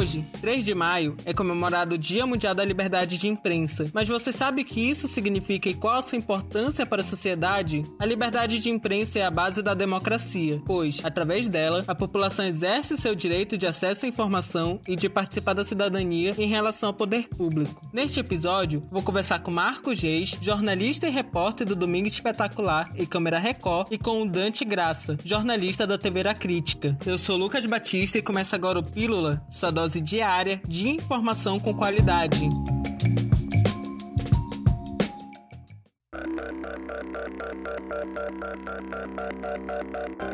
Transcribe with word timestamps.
Hoje, 0.00 0.24
3 0.40 0.64
de 0.64 0.74
maio, 0.74 1.14
é 1.26 1.34
comemorado 1.34 1.94
o 1.94 1.98
Dia 1.98 2.26
Mundial 2.26 2.54
da 2.54 2.64
Liberdade 2.64 3.18
de 3.18 3.28
Imprensa. 3.28 3.90
Mas 3.92 4.08
você 4.08 4.32
sabe 4.32 4.62
o 4.62 4.64
que 4.64 4.80
isso 4.80 5.06
significa 5.06 5.68
e 5.68 5.74
qual 5.74 5.98
a 5.98 6.02
sua 6.02 6.16
importância 6.16 6.86
para 6.86 7.02
a 7.02 7.04
sociedade? 7.04 7.84
A 7.98 8.06
liberdade 8.06 8.60
de 8.60 8.70
imprensa 8.70 9.18
é 9.18 9.26
a 9.26 9.30
base 9.30 9.62
da 9.62 9.74
democracia, 9.74 10.58
pois, 10.64 11.00
através 11.04 11.48
dela, 11.48 11.84
a 11.86 11.94
população 11.94 12.46
exerce 12.46 12.96
seu 12.96 13.14
direito 13.14 13.58
de 13.58 13.66
acesso 13.66 14.06
à 14.06 14.08
informação 14.08 14.80
e 14.88 14.96
de 14.96 15.06
participar 15.06 15.52
da 15.52 15.66
cidadania 15.66 16.34
em 16.38 16.48
relação 16.48 16.88
ao 16.88 16.94
poder 16.94 17.28
público. 17.28 17.86
Neste 17.92 18.20
episódio, 18.20 18.82
vou 18.90 19.02
conversar 19.02 19.40
com 19.40 19.50
Marcos 19.50 20.00
Reis, 20.00 20.34
jornalista 20.40 21.08
e 21.08 21.10
repórter 21.10 21.66
do 21.66 21.76
Domingo 21.76 22.08
Espetacular 22.08 22.90
e 22.96 23.04
Câmera 23.04 23.38
Record, 23.38 23.88
e 23.90 23.98
com 23.98 24.22
o 24.22 24.30
Dante 24.30 24.64
Graça, 24.64 25.18
jornalista 25.22 25.86
da 25.86 25.98
TV 25.98 26.20
A 26.20 26.32
Crítica. 26.32 26.96
Eu 27.04 27.18
sou 27.18 27.36
Lucas 27.36 27.66
Batista 27.66 28.16
e 28.16 28.22
começa 28.22 28.56
agora 28.56 28.78
o 28.78 28.82
Pílula, 28.82 29.46
sua 29.50 29.70
dose 29.70 29.89
diária 29.98 30.60
de 30.68 30.90
informação 30.90 31.58
com 31.58 31.72
qualidade. 31.72 32.50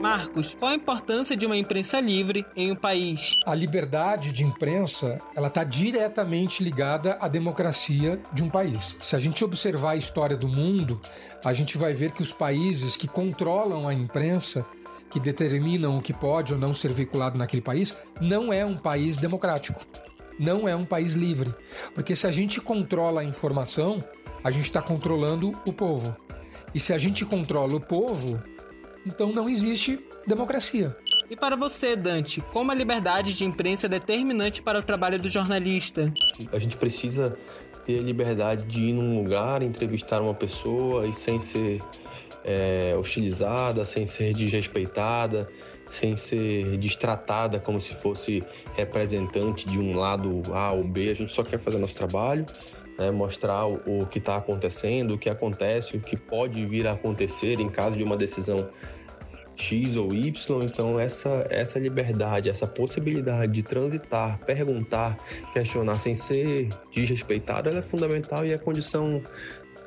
Marcos, 0.00 0.54
qual 0.58 0.72
a 0.72 0.74
importância 0.74 1.36
de 1.36 1.46
uma 1.46 1.56
imprensa 1.56 2.00
livre 2.00 2.44
em 2.56 2.70
um 2.70 2.76
país? 2.76 3.36
A 3.46 3.54
liberdade 3.54 4.32
de 4.32 4.44
imprensa, 4.44 5.18
ela 5.34 5.48
está 5.48 5.64
diretamente 5.64 6.62
ligada 6.62 7.16
à 7.20 7.28
democracia 7.28 8.20
de 8.32 8.42
um 8.42 8.50
país. 8.50 8.96
Se 9.00 9.16
a 9.16 9.18
gente 9.18 9.44
observar 9.44 9.92
a 9.92 9.96
história 9.96 10.36
do 10.36 10.48
mundo, 10.48 11.00
a 11.44 11.52
gente 11.52 11.78
vai 11.78 11.92
ver 11.92 12.12
que 12.12 12.22
os 12.22 12.32
países 12.32 12.96
que 12.96 13.08
controlam 13.08 13.88
a 13.88 13.94
imprensa 13.94 14.66
que 15.10 15.20
determinam 15.20 15.98
o 15.98 16.02
que 16.02 16.12
pode 16.12 16.52
ou 16.52 16.58
não 16.58 16.74
ser 16.74 16.92
veiculado 16.92 17.38
naquele 17.38 17.62
país, 17.62 17.96
não 18.20 18.52
é 18.52 18.64
um 18.64 18.76
país 18.76 19.16
democrático. 19.16 19.84
Não 20.38 20.68
é 20.68 20.76
um 20.76 20.84
país 20.84 21.14
livre. 21.14 21.54
Porque 21.94 22.14
se 22.14 22.26
a 22.26 22.30
gente 22.30 22.60
controla 22.60 23.22
a 23.22 23.24
informação, 23.24 24.00
a 24.44 24.50
gente 24.50 24.66
está 24.66 24.82
controlando 24.82 25.52
o 25.66 25.72
povo. 25.72 26.14
E 26.74 26.80
se 26.80 26.92
a 26.92 26.98
gente 26.98 27.24
controla 27.24 27.76
o 27.76 27.80
povo, 27.80 28.42
então 29.06 29.32
não 29.32 29.48
existe 29.48 29.98
democracia. 30.26 30.94
E 31.30 31.36
para 31.36 31.56
você, 31.56 31.96
Dante, 31.96 32.40
como 32.52 32.70
a 32.70 32.74
liberdade 32.74 33.34
de 33.34 33.44
imprensa 33.44 33.86
é 33.86 33.88
determinante 33.88 34.62
para 34.62 34.78
o 34.78 34.82
trabalho 34.82 35.18
do 35.18 35.28
jornalista? 35.28 36.12
A 36.52 36.58
gente 36.58 36.76
precisa 36.76 37.36
ter 37.84 37.98
a 37.98 38.02
liberdade 38.02 38.64
de 38.66 38.86
ir 38.86 38.92
num 38.92 39.16
lugar, 39.16 39.62
entrevistar 39.62 40.20
uma 40.20 40.34
pessoa 40.34 41.06
e 41.06 41.14
sem 41.14 41.38
ser 41.38 41.80
é, 42.46 42.94
hostilizada, 42.96 43.84
sem 43.84 44.06
ser 44.06 44.32
desrespeitada, 44.32 45.48
sem 45.90 46.16
ser 46.16 46.78
destratada 46.78 47.58
como 47.58 47.80
se 47.80 47.94
fosse 47.94 48.42
representante 48.76 49.66
de 49.66 49.78
um 49.78 49.96
lado 49.96 50.42
A 50.52 50.72
ou 50.72 50.84
B. 50.84 51.10
A 51.10 51.14
gente 51.14 51.32
só 51.32 51.42
quer 51.42 51.58
fazer 51.58 51.78
nosso 51.78 51.94
trabalho, 51.94 52.46
né, 52.98 53.10
mostrar 53.10 53.66
o, 53.66 54.02
o 54.02 54.06
que 54.06 54.18
está 54.18 54.36
acontecendo, 54.36 55.14
o 55.14 55.18
que 55.18 55.28
acontece, 55.28 55.96
o 55.96 56.00
que 56.00 56.16
pode 56.16 56.64
vir 56.64 56.86
a 56.86 56.92
acontecer 56.92 57.60
em 57.60 57.68
caso 57.68 57.96
de 57.96 58.04
uma 58.04 58.16
decisão 58.16 58.68
X 59.56 59.96
ou 59.96 60.12
Y. 60.14 60.62
Então, 60.62 61.00
essa, 61.00 61.46
essa 61.50 61.78
liberdade, 61.78 62.48
essa 62.48 62.66
possibilidade 62.66 63.52
de 63.52 63.62
transitar, 63.62 64.38
perguntar, 64.44 65.16
questionar 65.52 65.98
sem 65.98 66.14
ser 66.14 66.68
desrespeitado, 66.94 67.68
ela 67.68 67.78
é 67.78 67.82
fundamental 67.82 68.46
e 68.46 68.52
é 68.52 68.58
condição 68.58 69.22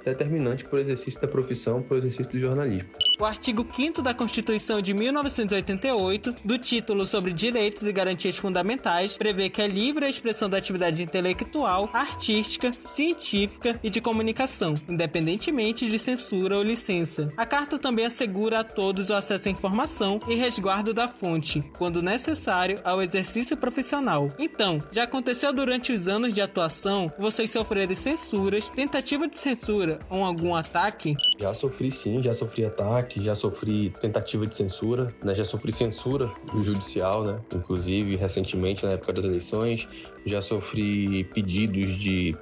determinante 0.09 0.63
para 0.63 0.77
o 0.77 0.79
exercício 0.79 1.19
da 1.21 1.27
profissão, 1.27 1.81
para 1.81 1.95
o 1.95 1.97
exercício 1.99 2.31
do 2.31 2.39
jornalismo. 2.39 2.89
O 3.19 3.25
artigo 3.25 3.67
5 3.69 4.01
da 4.01 4.13
Constituição 4.13 4.81
de 4.81 4.93
1988, 4.93 6.37
do 6.45 6.57
título 6.57 7.05
sobre 7.05 7.33
direitos 7.33 7.83
e 7.83 7.91
garantias 7.91 8.37
fundamentais, 8.37 9.17
prevê 9.17 9.49
que 9.49 9.61
é 9.61 9.67
livre 9.67 10.05
a 10.05 10.09
expressão 10.09 10.49
da 10.49 10.55
atividade 10.55 11.03
intelectual, 11.03 11.89
artística, 11.91 12.71
científica 12.79 13.77
e 13.83 13.89
de 13.89 13.99
comunicação, 13.99 14.73
independentemente 14.87 15.91
de 15.91 15.99
censura 15.99 16.55
ou 16.55 16.63
licença. 16.63 17.29
A 17.35 17.45
carta 17.45 17.77
também 17.77 18.05
assegura 18.05 18.61
a 18.61 18.63
todos 18.63 19.09
o 19.09 19.13
acesso 19.13 19.49
à 19.49 19.51
informação 19.51 20.21
e 20.29 20.35
resguardo 20.35 20.93
da 20.93 21.09
fonte, 21.09 21.61
quando 21.77 22.01
necessário, 22.01 22.79
ao 22.85 23.01
exercício 23.01 23.57
profissional. 23.57 24.29
Então, 24.39 24.79
já 24.93 25.03
aconteceu 25.03 25.51
durante 25.51 25.91
os 25.91 26.07
anos 26.07 26.31
de 26.31 26.39
atuação 26.39 27.11
vocês 27.19 27.51
sofrerem 27.51 27.97
censuras, 27.97 28.69
tentativa 28.69 29.27
de 29.27 29.37
censura 29.37 29.99
ou 30.09 30.23
algum 30.23 30.55
ataque? 30.55 31.17
Já 31.37 31.53
sofri 31.53 31.91
sim, 31.91 32.23
já 32.23 32.33
sofri 32.33 32.63
ataque 32.63 33.08
que 33.09 33.21
já 33.21 33.35
sofri 33.35 33.91
tentativa 33.99 34.45
de 34.45 34.55
censura, 34.55 35.13
né? 35.23 35.33
Já 35.33 35.43
sofri 35.43 35.71
censura 35.71 36.31
judicial, 36.61 37.23
né? 37.23 37.39
Inclusive, 37.53 38.15
recentemente, 38.15 38.85
na 38.85 38.93
época 38.93 39.13
das 39.13 39.25
eleições, 39.25 39.87
já 40.25 40.41
sofri 40.41 41.23
pedidos 41.25 41.95
de, 41.95 42.35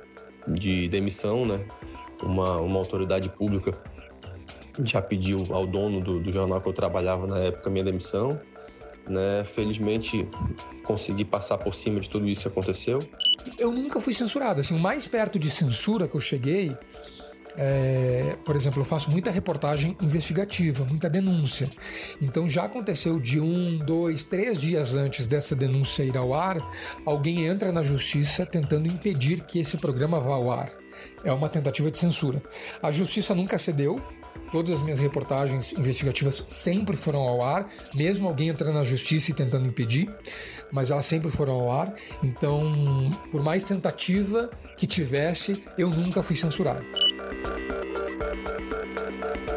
de 0.48 0.88
demissão, 0.90 1.46
né? 1.46 1.66
Uma, 2.22 2.58
uma 2.58 2.80
autoridade 2.80 3.30
pública 3.30 3.72
já 4.84 5.02
pediu 5.02 5.46
ao 5.52 5.66
dono 5.66 6.02
do, 6.02 6.20
do 6.20 6.32
jornal 6.32 6.62
que 6.62 6.70
eu 6.70 6.74
trabalhava 6.74 7.26
na 7.26 7.40
época 7.40 7.70
minha 7.70 7.84
demissão. 7.84 8.40
Né? 9.08 9.44
Felizmente 9.56 10.28
consegui 10.84 11.24
passar 11.24 11.58
por 11.58 11.74
cima 11.74 12.00
de 12.00 12.10
tudo 12.10 12.28
isso 12.28 12.42
que 12.42 12.48
aconteceu. 12.50 13.00
Eu 13.58 13.72
nunca 13.72 14.02
fui 14.02 14.14
censurado. 14.14 14.60
Assim, 14.60 14.76
o 14.76 14.80
mais 14.80 15.08
perto 15.08 15.40
de 15.40 15.50
censura 15.50 16.08
que 16.08 16.16
eu 16.16 16.20
cheguei 16.22 16.76
é, 17.58 18.36
por 18.46 18.56
exemplo, 18.56 18.82
eu 18.82 18.86
faço 18.86 19.10
muita 19.10 19.32
reportagem 19.32 19.98
investigativa, 20.02 20.86
muita 20.86 21.10
denúncia. 21.10 21.68
Então 22.22 22.48
já 22.48 22.66
aconteceu 22.66 23.20
de 23.20 23.40
um, 23.40 23.80
dois, 23.80 24.24
três 24.24 24.62
dias 24.62 24.94
antes 24.94 25.28
dessa 25.28 25.56
denúncia 25.56 26.04
ir 26.04 26.16
ao 26.16 26.34
ar, 26.34 26.58
alguém 27.06 27.46
entra 27.46 27.72
na 27.72 27.82
justiça 27.82 28.46
tentando 28.46 28.88
impedir 28.88 29.44
que 29.44 29.60
esse 29.60 29.78
programa 29.78 30.20
vá 30.20 30.36
ao 30.36 30.52
ar. 30.52 30.70
É 31.24 31.32
uma 31.32 31.50
tentativa 31.50 31.90
de 31.90 31.98
censura. 31.98 32.42
A 32.82 32.92
justiça 32.92 33.34
nunca 33.34 33.58
cedeu, 33.58 33.98
Todas 34.52 34.78
as 34.78 34.82
minhas 34.82 35.00
reportagens 35.00 35.74
investigativas 35.74 36.44
sempre 36.48 36.96
foram 36.96 37.20
ao 37.20 37.42
ar, 37.42 37.70
mesmo 37.94 38.28
alguém 38.28 38.48
entrando 38.48 38.76
na 38.76 38.84
justiça 38.84 39.32
e 39.32 39.34
tentando 39.34 39.68
impedir, 39.68 40.10
mas 40.72 40.90
elas 40.90 41.06
sempre 41.06 41.30
foram 41.30 41.54
ao 41.54 41.72
ar. 41.72 41.94
Então, 42.24 43.12
por 43.30 43.44
mais 43.44 43.64
tentativa 43.64 44.50
que 44.78 44.88
tivesse, 44.88 45.64
eu 45.78 45.90
nunca 45.90 46.24
fui 46.24 46.36
censurado. 46.36 46.86
Musik 48.34 49.57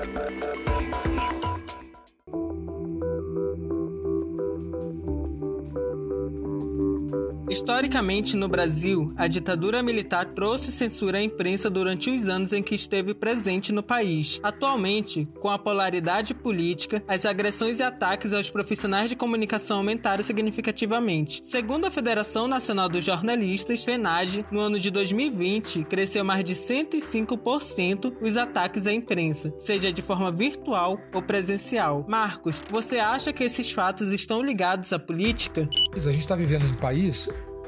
Historicamente, 7.81 8.37
no 8.37 8.47
Brasil, 8.47 9.11
a 9.17 9.27
ditadura 9.27 9.83
militar 9.83 10.27
trouxe 10.27 10.71
censura 10.71 11.17
à 11.17 11.23
imprensa 11.23 11.71
durante 11.71 12.11
os 12.11 12.29
anos 12.29 12.53
em 12.53 12.63
que 12.63 12.75
esteve 12.75 13.15
presente 13.15 13.73
no 13.73 13.83
país. 13.83 14.39
Atualmente, 14.43 15.27
com 15.41 15.49
a 15.49 15.59
polaridade 15.59 16.35
política, 16.35 17.03
as 17.09 17.25
agressões 17.25 17.81
e 17.81 17.83
ataques 17.83 18.35
aos 18.35 18.51
profissionais 18.51 19.09
de 19.09 19.17
comunicação 19.17 19.79
aumentaram 19.79 20.23
significativamente. 20.23 21.41
Segundo 21.43 21.87
a 21.87 21.91
Federação 21.91 22.47
Nacional 22.47 22.87
dos 22.87 23.03
Jornalistas, 23.03 23.83
FENAGE, 23.83 24.45
no 24.53 24.61
ano 24.61 24.79
de 24.79 24.91
2020, 24.91 25.85
cresceu 25.85 26.23
mais 26.23 26.45
de 26.45 26.55
105% 26.55 28.15
os 28.21 28.37
ataques 28.37 28.87
à 28.87 28.93
imprensa, 28.93 29.55
seja 29.57 29.91
de 29.91 30.03
forma 30.03 30.31
virtual 30.31 31.01
ou 31.15 31.23
presencial. 31.23 32.05
Marcos, 32.07 32.63
você 32.71 32.99
acha 32.99 33.33
que 33.33 33.43
esses 33.43 33.73
fatos 33.73 34.13
estão 34.13 34.43
ligados 34.43 34.93
à 34.93 34.99
política? 34.99 35.67
A 35.95 35.99
gente 35.99 36.19
está 36.19 36.37
vivendo 36.37 36.67
um 36.67 36.77
país 36.77 37.27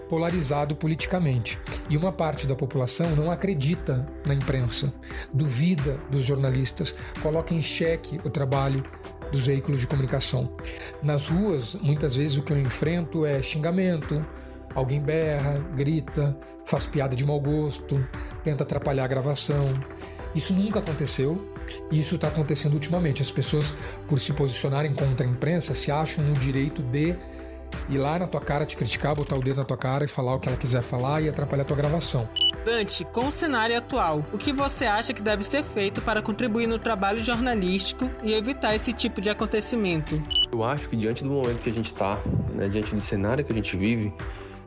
polarizado 0.09 0.77
politicamente. 0.77 1.59
E 1.89 1.97
uma 1.97 2.13
parte 2.13 2.47
da 2.47 2.55
população 2.55 3.15
não 3.17 3.31
acredita 3.31 4.07
na 4.27 4.35
imprensa, 4.35 4.93
duvida 5.33 5.99
dos 6.11 6.25
jornalistas, 6.25 6.95
coloca 7.23 7.55
em 7.55 7.63
xeque 7.63 8.21
o 8.25 8.31
trabalho 8.31 8.85
dos 9.31 9.47
veículos 9.47 9.81
de 9.81 9.87
comunicação. 9.87 10.54
Nas 11.03 11.27
ruas, 11.27 11.75
muitas 11.77 12.16
vezes 12.16 12.37
o 12.37 12.43
que 12.43 12.53
eu 12.53 12.60
enfrento 12.60 13.25
é 13.25 13.43
xingamento, 13.43 14.25
alguém 14.75 15.01
berra, 15.01 15.59
grita, 15.75 16.37
faz 16.65 16.87
piada 16.87 17.16
de 17.16 17.25
mau 17.25 17.41
gosto, 17.41 18.07
tenta 18.45 18.63
atrapalhar 18.65 19.05
a 19.05 19.09
gravação. 19.09 19.83
Isso 20.34 20.53
nunca 20.53 20.78
aconteceu 20.78 21.53
e 21.91 22.01
isso 22.01 22.15
está 22.15 22.28
acontecendo 22.28 22.75
ultimamente. 22.75 23.22
As 23.22 23.31
pessoas, 23.31 23.75
por 24.09 24.21
se 24.21 24.33
posicionarem 24.33 24.95
contra 24.95 25.27
a 25.27 25.28
imprensa, 25.28 25.75
se 25.75 25.91
acham 25.91 26.25
no 26.25 26.34
direito 26.34 26.83
de 26.83 27.16
ir 27.89 27.98
lá 27.98 28.19
na 28.19 28.27
tua 28.27 28.41
cara 28.41 28.65
te 28.65 28.77
criticar, 28.77 29.15
botar 29.15 29.36
o 29.36 29.42
dedo 29.42 29.57
na 29.57 29.65
tua 29.65 29.77
cara 29.77 30.04
e 30.04 30.09
falar 30.09 30.34
o 30.34 30.41
que 30.41 30.48
ela 30.48 30.59
quiser 30.59 30.83
falar 30.83 31.21
e 31.21 31.28
atrapalhar 31.28 31.63
a 31.63 31.66
tua 31.66 31.77
gravação. 31.77 32.28
Dante, 32.65 33.04
com 33.04 33.27
o 33.27 33.33
cenário 33.33 33.77
atual, 33.77 34.24
o 34.33 34.39
que 34.39 34.53
você 34.53 34.84
acha 34.84 35.13
que 35.13 35.21
deve 35.21 35.42
ser 35.42 35.63
feito 35.63 36.01
para 36.01 36.22
contribuir 36.22 36.66
no 36.66 36.78
trabalho 36.78 37.21
jornalístico 37.21 38.10
e 38.22 38.34
evitar 38.34 38.74
esse 38.74 38.92
tipo 38.92 39.21
de 39.21 39.28
acontecimento? 39.28 40.22
Eu 40.53 40.63
acho 40.63 40.89
que 40.89 40.97
diante 40.97 41.24
do 41.24 41.30
momento 41.30 41.63
que 41.63 41.71
a 41.71 41.72
gente 41.72 41.86
está, 41.86 42.21
né, 42.54 42.69
diante 42.69 42.95
do 42.95 43.01
cenário 43.01 43.45
que 43.45 43.53
a 43.53 43.54
gente 43.54 43.77
vive, 43.77 44.15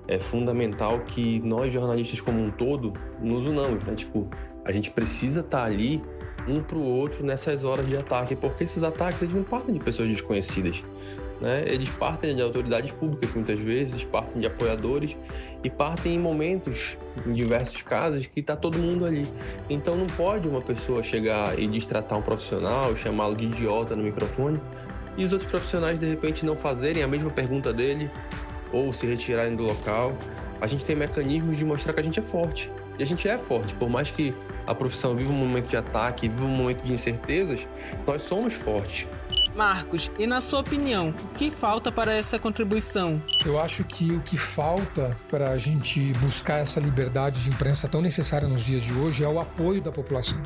é 0.08 0.20
fundamental 0.20 1.00
que 1.00 1.40
nós 1.42 1.74
jornalistas 1.74 2.22
como 2.22 2.42
um 2.42 2.52
todo 2.52 2.94
nos 3.22 3.48
unamos, 3.48 3.84
né? 3.84 3.96
Tipo, 3.96 4.30
a 4.64 4.72
gente 4.72 4.92
precisa 4.92 5.40
estar 5.40 5.60
tá 5.60 5.64
ali 5.64 6.04
um 6.48 6.62
para 6.62 6.78
o 6.78 6.84
outro 6.84 7.26
nessas 7.26 7.64
horas 7.64 7.88
de 7.88 7.98
ataque, 7.98 8.36
porque 8.36 8.64
esses 8.64 8.84
ataques 8.84 9.22
eles 9.22 9.34
não 9.34 9.44
partem 9.44 9.74
de 9.74 9.80
pessoas 9.80 10.10
desconhecidas. 10.10 10.84
Né? 11.46 11.64
Eles 11.68 11.92
partem 11.92 12.36
de 12.36 12.42
autoridades 12.42 12.92
públicas 12.92 13.30
muitas 13.36 13.60
vezes, 13.60 14.04
partem 14.04 14.42
de 14.42 14.48
apoiadores 14.48 15.16
e 15.64 15.70
partem 15.70 16.16
em 16.16 16.20
momentos, 16.20 16.98
em 17.24 17.34
diversos 17.34 17.84
casos, 17.84 18.26
que 18.26 18.40
está 18.40 18.56
todo 18.56 18.80
mundo 18.80 19.06
ali. 19.06 19.28
Então 19.70 19.96
não 19.96 20.08
pode 20.08 20.48
uma 20.48 20.60
pessoa 20.60 21.04
chegar 21.04 21.60
e 21.60 21.68
destratar 21.68 22.18
um 22.18 22.22
profissional, 22.24 22.96
chamá-lo 22.96 23.36
de 23.36 23.46
idiota 23.46 23.96
no 23.96 24.02
microfone, 24.02 24.60
e 25.16 25.24
os 25.24 25.34
outros 25.34 25.48
profissionais 25.48 26.00
de 26.00 26.08
repente 26.08 26.44
não 26.44 26.58
fazerem 26.58 27.04
a 27.04 27.08
mesma 27.08 27.30
pergunta 27.30 27.72
dele 27.72 28.10
ou 28.74 28.92
se 28.92 29.06
retirarem 29.06 29.56
do 29.56 29.66
local. 29.66 30.18
A 30.60 30.66
gente 30.66 30.84
tem 30.84 30.96
mecanismos 30.96 31.58
de 31.58 31.64
mostrar 31.64 31.94
que 31.94 32.00
a 32.00 32.04
gente 32.04 32.20
é 32.20 32.24
forte. 32.24 32.72
E 32.98 33.04
a 33.04 33.06
gente 33.06 33.28
é 33.28 33.38
forte, 33.38 33.76
por 33.76 33.88
mais 33.88 34.10
que 34.10 34.34
a 34.66 34.74
profissão 34.74 35.16
viva 35.16 35.32
um 35.32 35.36
momento 35.36 35.68
de 35.68 35.78
ataque, 35.78 36.28
viva 36.28 36.46
um 36.46 36.56
momento 36.56 36.84
de 36.84 36.92
incertezas, 36.92 37.68
nós 38.08 38.24
somos 38.24 38.52
fortes. 38.52 39.06
Marcos, 39.56 40.12
e 40.20 40.28
na 40.28 40.42
sua 40.42 40.60
opinião, 40.60 41.10
o 41.10 41.28
que 41.30 41.50
falta 41.50 41.92
para 41.92 42.14
essa 42.14 42.38
contribuição? 42.38 43.22
Eu 43.46 43.60
acho 43.60 43.84
que 43.86 44.12
o 44.12 44.22
que 44.22 44.38
falta 44.38 45.18
para 45.30 45.52
a 45.52 45.58
gente 45.58 46.14
buscar 46.16 46.58
essa 46.58 46.80
liberdade 46.80 47.42
de 47.42 47.50
imprensa 47.50 47.88
tão 47.88 48.02
necessária 48.02 48.48
nos 48.48 48.66
dias 48.66 48.82
de 48.82 48.94
hoje 48.94 49.24
é 49.24 49.28
o 49.28 49.40
apoio 49.40 49.82
da 49.82 49.92
população. 49.92 50.42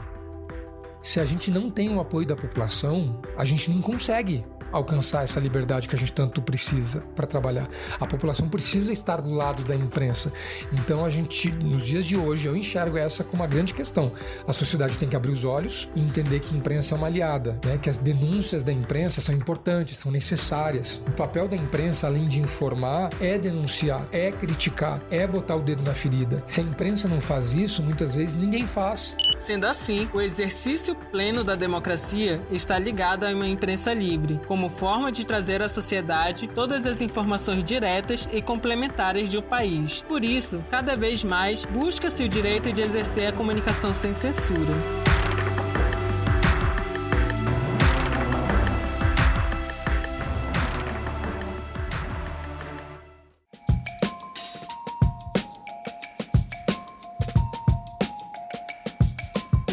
Se 1.02 1.20
a 1.20 1.26
gente 1.26 1.50
não 1.50 1.70
tem 1.70 1.94
o 1.96 2.00
apoio 2.00 2.28
da 2.28 2.36
população, 2.36 3.20
a 3.38 3.46
gente 3.46 3.72
não 3.72 3.82
consegue 3.82 4.44
alcançar 4.72 5.24
essa 5.24 5.40
liberdade 5.40 5.88
que 5.88 5.96
a 5.96 5.98
gente 5.98 6.14
tanto 6.14 6.42
precisa 6.42 7.02
para 7.16 7.26
trabalhar. 7.26 7.68
A 8.00 8.06
população 8.06 8.50
precisa 8.50 8.92
estar 8.92 9.22
do 9.22 9.34
lado 9.34 9.64
da 9.64 9.76
imprensa. 9.76 10.32
Então 10.72 11.04
a 11.04 11.10
gente, 11.10 11.52
nos 11.52 11.86
dias 11.86 12.06
de 12.06 12.18
hoje, 12.18 12.48
eu 12.48 12.56
enxergo 12.56 12.98
essa 12.98 13.24
como 13.24 13.42
uma 13.42 13.48
grande 13.48 13.74
questão. 13.74 14.12
A 14.48 14.54
sociedade 14.54 14.98
tem 14.98 15.10
que 15.10 15.16
abrir 15.16 15.32
os 15.32 15.44
olhos 15.44 15.90
e 15.96 16.02
entender 16.02 16.40
que 16.40 16.54
a 16.54 16.58
imprensa 16.58 16.96
é 16.96 16.98
uma 16.98 17.08
aliada, 17.08 17.60
né? 17.66 17.78
que 17.78 17.90
as 17.90 17.98
denúncias 17.98 18.64
da 18.64 18.72
imprensa 18.72 19.22
são 19.22 19.34
importantes, 19.36 19.98
são 19.98 20.12
necessárias. 20.12 21.02
O 21.08 21.12
papel 21.12 21.48
da 21.48 21.56
imprensa, 21.56 22.08
além 22.08 22.28
de 22.28 22.40
informar, 22.40 23.10
é 23.20 23.38
denunciar, 23.38 24.08
é 24.12 24.32
criticar, 24.32 25.02
é 25.10 25.26
botar 25.26 25.56
o 25.56 25.62
dedo 25.62 25.84
na 25.84 25.94
ferida. 25.94 26.44
Se 26.46 26.62
a 26.62 26.64
imprensa 26.64 27.08
não 27.08 27.22
faz 27.22 27.54
isso, 27.54 27.82
muitas 27.84 28.16
vezes 28.16 28.36
ninguém 28.36 28.68
faz. 28.68 29.16
Sendo 29.40 29.66
assim, 29.66 30.10
o 30.14 30.20
exercício 30.20 30.94
pleno 30.94 31.46
da 31.46 31.56
democracia 31.56 32.46
está 32.52 32.78
ligado 32.78 33.24
a 33.24 33.30
uma 33.30 33.48
imprensa 33.48 33.94
livre, 33.94 34.40
como 34.46 34.70
forma 34.70 35.12
de 35.12 35.26
trazer 35.26 35.62
à 35.62 35.70
sociedade 35.70 36.48
todas 36.50 36.86
as 36.86 37.00
informações 37.00 37.64
diretas 37.64 38.28
e 38.34 38.42
complementares 38.42 39.30
do 39.30 39.42
país. 39.42 40.04
Por 40.08 40.26
isso, 40.26 40.62
cada 40.70 40.98
vez 40.98 41.24
mais 41.24 41.64
busca-se 41.64 42.24
o 42.24 42.30
direito 42.30 42.72
de 42.74 42.82
exercer 42.82 43.28
a 43.28 43.32
comunicação 43.32 43.96
sem 43.96 44.14
censura. 44.14 44.99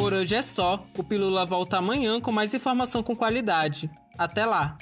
Por 0.07 0.13
hoje 0.13 0.37
é 0.37 0.43
só. 0.43 0.87
O 0.97 1.03
Pílula 1.03 1.45
volta 1.45 1.79
amanhã 1.79 2.21
com 2.21 2.31
mais 2.31 2.55
informação 2.55 3.03
com 3.03 3.17
qualidade. 3.17 3.91
Até 4.17 4.47
lá! 4.47 4.79